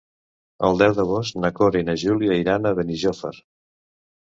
[0.69, 3.35] El deu d'agost na Cora i na Júlia iran a Benijòfar.